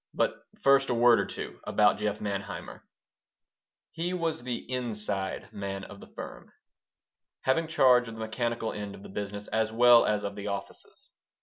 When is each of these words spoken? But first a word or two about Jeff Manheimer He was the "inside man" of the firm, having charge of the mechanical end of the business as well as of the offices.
But 0.15 0.47
first 0.63 0.89
a 0.89 0.95
word 0.95 1.19
or 1.19 1.27
two 1.27 1.59
about 1.63 1.99
Jeff 1.99 2.17
Manheimer 2.19 2.81
He 3.91 4.15
was 4.15 4.41
the 4.41 4.55
"inside 4.67 5.53
man" 5.53 5.83
of 5.83 5.99
the 5.99 6.07
firm, 6.07 6.51
having 7.41 7.67
charge 7.67 8.07
of 8.07 8.15
the 8.15 8.19
mechanical 8.21 8.73
end 8.73 8.95
of 8.95 9.03
the 9.03 9.09
business 9.09 9.45
as 9.49 9.71
well 9.71 10.07
as 10.07 10.23
of 10.23 10.33
the 10.35 10.47
offices. 10.47 11.11